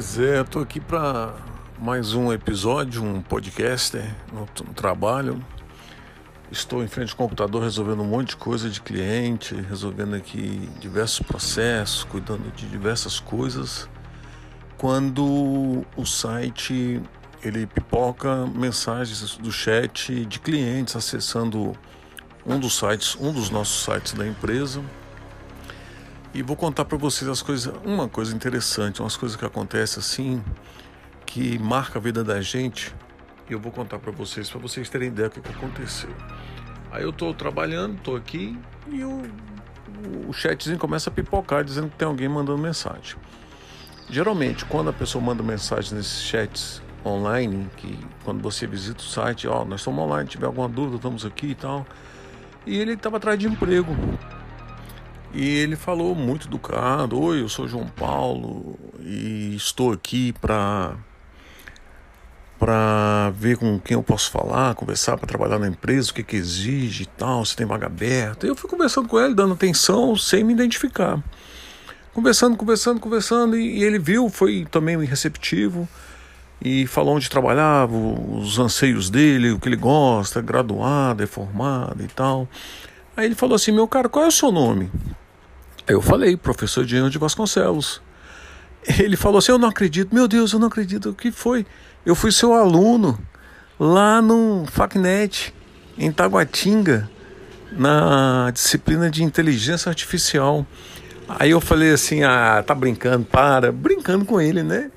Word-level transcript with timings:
Pois 0.00 0.18
é, 0.18 0.40
estou 0.40 0.62
aqui 0.62 0.80
para 0.80 1.34
mais 1.78 2.14
um 2.14 2.32
episódio, 2.32 3.04
um 3.04 3.20
podcast 3.20 3.98
no, 4.32 4.48
no, 4.66 4.72
trabalho. 4.72 5.44
Estou 6.50 6.82
em 6.82 6.88
frente 6.88 7.10
ao 7.10 7.18
computador 7.18 7.62
resolvendo 7.62 8.00
um 8.00 8.06
monte 8.06 8.30
de 8.30 8.38
coisa 8.38 8.70
de 8.70 8.80
cliente, 8.80 9.54
resolvendo 9.54 10.14
aqui 10.14 10.70
diversos 10.80 11.20
processos, 11.20 12.02
cuidando 12.04 12.50
de 12.56 12.66
diversas 12.66 13.20
coisas. 13.20 13.90
Quando 14.78 15.84
o 15.94 16.06
site 16.06 17.02
ele 17.42 17.66
pipoca 17.66 18.46
mensagens 18.46 19.36
do 19.36 19.52
chat 19.52 20.24
de 20.24 20.40
clientes 20.40 20.96
acessando 20.96 21.74
um 22.46 22.58
dos 22.58 22.78
sites, 22.78 23.18
um 23.20 23.34
dos 23.34 23.50
nossos 23.50 23.84
sites 23.84 24.14
da 24.14 24.26
empresa 24.26 24.82
e 26.32 26.42
vou 26.42 26.56
contar 26.56 26.84
para 26.84 26.96
vocês 26.96 27.28
as 27.28 27.42
coisas, 27.42 27.72
uma 27.84 28.08
coisa 28.08 28.34
interessante, 28.34 29.00
umas 29.00 29.16
coisas 29.16 29.36
que 29.36 29.44
acontecem 29.44 30.00
assim, 30.00 30.44
que 31.26 31.58
marca 31.58 31.98
a 31.98 32.02
vida 32.02 32.22
da 32.22 32.40
gente. 32.40 32.94
E 33.48 33.52
eu 33.52 33.58
vou 33.58 33.72
contar 33.72 33.98
para 33.98 34.12
vocês, 34.12 34.48
para 34.48 34.60
vocês 34.60 34.88
terem 34.88 35.08
ideia 35.08 35.28
do 35.28 35.32
que, 35.32 35.40
que 35.40 35.50
aconteceu. 35.50 36.14
Aí 36.92 37.02
eu 37.02 37.10
estou 37.10 37.34
trabalhando, 37.34 37.96
estou 37.96 38.16
aqui 38.16 38.56
e 38.88 39.02
o, 39.02 39.22
o 40.28 40.32
chatzinho 40.32 40.78
começa 40.78 41.10
a 41.10 41.12
pipocar 41.12 41.64
dizendo 41.64 41.88
que 41.88 41.96
tem 41.96 42.06
alguém 42.06 42.28
mandando 42.28 42.58
mensagem. 42.58 43.16
Geralmente, 44.08 44.64
quando 44.64 44.90
a 44.90 44.92
pessoa 44.92 45.22
manda 45.22 45.42
mensagem 45.42 45.94
nesses 45.94 46.22
chats 46.22 46.82
online, 47.04 47.68
que 47.76 47.98
quando 48.24 48.40
você 48.40 48.66
visita 48.66 49.00
o 49.00 49.06
site, 49.06 49.46
ó, 49.48 49.62
oh, 49.62 49.64
nós 49.64 49.80
estamos 49.80 50.00
online, 50.00 50.28
tiver 50.28 50.46
alguma 50.46 50.68
dúvida, 50.68 50.96
estamos 50.96 51.24
aqui 51.24 51.48
e 51.48 51.54
tal. 51.54 51.86
E 52.66 52.76
ele 52.76 52.92
estava 52.92 53.16
atrás 53.16 53.38
de 53.38 53.46
emprego. 53.46 53.96
E 55.32 55.48
ele 55.58 55.76
falou 55.76 56.14
muito 56.14 56.48
educado: 56.48 57.20
Oi, 57.20 57.42
eu 57.42 57.48
sou 57.48 57.68
João 57.68 57.86
Paulo 57.86 58.78
e 59.00 59.54
estou 59.54 59.92
aqui 59.92 60.32
para 60.40 60.96
para 62.58 63.30
ver 63.30 63.56
com 63.56 63.80
quem 63.80 63.94
eu 63.94 64.02
posso 64.02 64.30
falar, 64.30 64.74
conversar 64.74 65.16
para 65.16 65.26
trabalhar 65.26 65.58
na 65.58 65.66
empresa, 65.66 66.10
o 66.10 66.14
que, 66.14 66.22
que 66.22 66.36
exige 66.36 67.04
e 67.04 67.06
tal, 67.06 67.42
se 67.42 67.56
tem 67.56 67.64
vaga 67.64 67.86
aberta. 67.86 68.46
Eu 68.46 68.54
fui 68.54 68.68
conversando 68.68 69.08
com 69.08 69.18
ele, 69.18 69.34
dando 69.34 69.54
atenção, 69.54 70.14
sem 70.14 70.44
me 70.44 70.52
identificar. 70.52 71.24
Conversando, 72.12 72.58
conversando, 72.58 73.00
conversando, 73.00 73.56
e, 73.56 73.78
e 73.78 73.82
ele 73.82 73.98
viu, 73.98 74.28
foi 74.28 74.66
também 74.70 75.02
receptivo 75.06 75.88
e 76.62 76.86
falou 76.86 77.16
onde 77.16 77.30
trabalhava, 77.30 77.96
os 77.96 78.58
anseios 78.58 79.08
dele, 79.08 79.52
o 79.52 79.58
que 79.58 79.66
ele 79.66 79.76
gosta, 79.76 80.42
graduado, 80.42 81.22
é 81.22 81.26
formado 81.26 82.02
e 82.02 82.08
tal. 82.08 82.46
Aí 83.16 83.24
ele 83.24 83.34
falou 83.34 83.54
assim: 83.54 83.72
Meu 83.72 83.88
cara, 83.88 84.08
qual 84.08 84.26
é 84.26 84.28
o 84.28 84.32
seu 84.32 84.52
nome? 84.52 84.90
Eu 85.86 86.00
falei, 86.00 86.36
professor 86.36 86.84
Diego 86.84 87.10
de 87.10 87.18
Vasconcelos. 87.18 88.00
Ele 88.98 89.16
falou 89.16 89.38
assim: 89.38 89.52
Eu 89.52 89.58
não 89.58 89.68
acredito, 89.68 90.14
meu 90.14 90.26
Deus, 90.26 90.52
eu 90.52 90.58
não 90.58 90.68
acredito. 90.68 91.10
O 91.10 91.14
que 91.14 91.30
foi? 91.30 91.66
Eu 92.04 92.14
fui 92.14 92.32
seu 92.32 92.54
aluno 92.54 93.18
lá 93.78 94.22
no 94.22 94.64
FACNET, 94.66 95.54
em 95.98 96.10
Taguatinga, 96.10 97.10
na 97.72 98.50
disciplina 98.52 99.10
de 99.10 99.22
inteligência 99.22 99.88
artificial. 99.88 100.66
Aí 101.28 101.50
eu 101.50 101.60
falei 101.60 101.92
assim: 101.92 102.22
Ah, 102.22 102.62
tá 102.66 102.74
brincando, 102.74 103.24
para. 103.26 103.70
Brincando 103.70 104.24
com 104.24 104.40
ele, 104.40 104.62
né? 104.62 104.90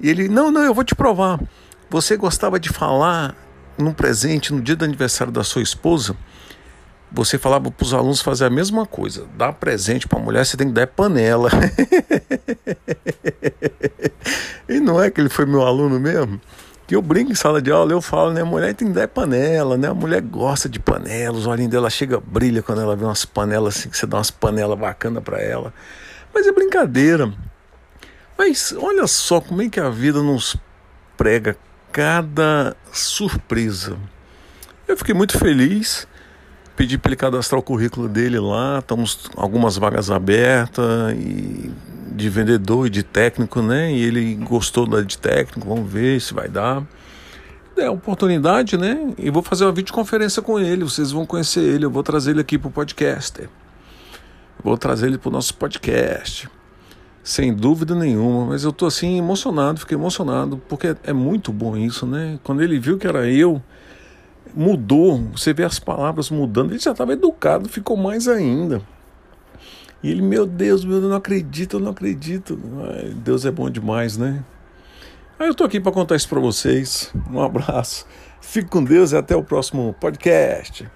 E 0.00 0.08
ele: 0.10 0.28
Não, 0.28 0.50
não, 0.50 0.62
eu 0.62 0.74
vou 0.74 0.84
te 0.84 0.94
provar. 0.94 1.40
Você 1.88 2.16
gostava 2.16 2.60
de 2.60 2.68
falar 2.68 3.34
num 3.76 3.92
presente 3.92 4.52
no 4.52 4.60
dia 4.60 4.76
do 4.76 4.84
aniversário 4.84 5.32
da 5.32 5.42
sua 5.42 5.62
esposa? 5.62 6.14
Você 7.12 7.36
falava 7.38 7.70
para 7.70 7.84
os 7.84 7.92
alunos 7.92 8.20
fazer 8.20 8.44
a 8.44 8.50
mesma 8.50 8.86
coisa. 8.86 9.26
Dar 9.36 9.52
presente 9.52 10.06
para 10.06 10.18
a 10.18 10.22
mulher, 10.22 10.46
você 10.46 10.56
tem 10.56 10.68
que 10.68 10.72
dar 10.72 10.86
panela. 10.86 11.50
e 14.68 14.78
não 14.80 15.02
é 15.02 15.10
que 15.10 15.20
ele 15.20 15.28
foi 15.28 15.44
meu 15.44 15.62
aluno 15.62 15.98
mesmo? 15.98 16.40
Que 16.86 16.94
eu 16.94 17.02
brinco 17.02 17.32
em 17.32 17.34
sala 17.34 17.60
de 17.60 17.70
aula, 17.70 17.92
eu 17.92 18.00
falo, 18.00 18.32
né? 18.32 18.42
A 18.42 18.44
mulher 18.44 18.74
tem 18.74 18.88
que 18.88 18.94
dar 18.94 19.08
panela, 19.08 19.76
né? 19.76 19.88
A 19.88 19.94
mulher 19.94 20.20
gosta 20.22 20.68
de 20.68 20.78
panela, 20.78 21.36
os 21.36 21.46
olhinhos 21.46 21.70
dela 21.70 21.90
chega 21.90 22.20
brilha 22.20 22.62
quando 22.62 22.80
ela 22.80 22.96
vê 22.96 23.04
umas 23.04 23.24
panelas 23.24 23.78
assim, 23.78 23.88
que 23.88 23.96
você 23.96 24.06
dá 24.06 24.16
umas 24.18 24.30
panelas 24.30 24.78
bacanas 24.78 25.22
para 25.22 25.40
ela. 25.40 25.72
Mas 26.32 26.46
é 26.46 26.52
brincadeira. 26.52 27.32
Mas 28.38 28.72
olha 28.76 29.06
só 29.06 29.40
como 29.40 29.62
é 29.62 29.68
que 29.68 29.78
a 29.78 29.90
vida 29.90 30.22
nos 30.22 30.56
prega 31.16 31.56
cada 31.92 32.76
surpresa. 32.92 33.96
Eu 34.88 34.96
fiquei 34.96 35.14
muito 35.14 35.38
feliz 35.38 36.08
pedi 36.80 36.96
para 36.96 37.10
ele 37.10 37.16
cadastrar 37.16 37.58
o 37.58 37.62
currículo 37.62 38.08
dele 38.08 38.38
lá, 38.38 38.78
estamos 38.78 39.30
algumas 39.36 39.76
vagas 39.76 40.10
abertas 40.10 41.12
e 41.12 41.70
de 42.10 42.28
vendedor 42.30 42.86
e 42.86 42.90
de 42.90 43.02
técnico, 43.02 43.60
né? 43.60 43.92
E 43.92 44.02
ele 44.02 44.34
gostou 44.36 44.86
da 44.86 45.02
de 45.02 45.18
técnico, 45.18 45.68
vamos 45.68 45.92
ver 45.92 46.18
se 46.22 46.32
vai 46.32 46.48
dar. 46.48 46.82
É 47.76 47.90
oportunidade, 47.90 48.78
né? 48.78 49.12
E 49.18 49.28
vou 49.28 49.42
fazer 49.42 49.66
uma 49.66 49.72
videoconferência 49.72 50.40
com 50.40 50.58
ele, 50.58 50.82
vocês 50.82 51.12
vão 51.12 51.26
conhecer 51.26 51.60
ele, 51.60 51.84
eu 51.84 51.90
vou 51.90 52.02
trazer 52.02 52.30
ele 52.30 52.40
aqui 52.40 52.56
para 52.56 52.68
o 52.68 52.72
podcast. 52.72 53.46
Vou 54.64 54.78
trazer 54.78 55.08
ele 55.08 55.18
para 55.18 55.28
o 55.28 55.32
nosso 55.32 55.52
podcast. 55.56 56.48
Sem 57.22 57.52
dúvida 57.52 57.94
nenhuma, 57.94 58.46
mas 58.46 58.64
eu 58.64 58.72
tô 58.72 58.86
assim 58.86 59.18
emocionado, 59.18 59.80
fiquei 59.80 59.98
emocionado, 59.98 60.56
porque 60.66 60.96
é 61.04 61.12
muito 61.12 61.52
bom 61.52 61.76
isso, 61.76 62.06
né? 62.06 62.38
Quando 62.42 62.62
ele 62.62 62.78
viu 62.78 62.96
que 62.96 63.06
era 63.06 63.30
eu, 63.30 63.62
mudou, 64.54 65.18
você 65.34 65.52
vê 65.52 65.64
as 65.64 65.78
palavras 65.78 66.30
mudando, 66.30 66.70
ele 66.70 66.78
já 66.78 66.92
estava 66.92 67.12
educado, 67.12 67.68
ficou 67.68 67.96
mais 67.96 68.28
ainda. 68.28 68.82
E 70.02 70.10
ele, 70.10 70.22
meu 70.22 70.46
Deus, 70.46 70.84
meu 70.84 70.94
Deus, 70.94 71.04
eu 71.04 71.10
não 71.10 71.16
acredito, 71.16 71.76
eu 71.76 71.80
não 71.80 71.90
acredito. 71.90 72.58
Ai, 72.88 73.14
Deus 73.14 73.44
é 73.44 73.50
bom 73.50 73.68
demais, 73.68 74.16
né? 74.16 74.42
Aí 75.38 75.48
eu 75.48 75.54
tô 75.54 75.64
aqui 75.64 75.80
para 75.80 75.92
contar 75.92 76.16
isso 76.16 76.28
para 76.28 76.40
vocês. 76.40 77.12
Um 77.30 77.40
abraço. 77.40 78.06
Fique 78.40 78.68
com 78.68 78.82
Deus 78.82 79.12
e 79.12 79.16
até 79.16 79.36
o 79.36 79.42
próximo 79.42 79.94
podcast. 80.00 80.88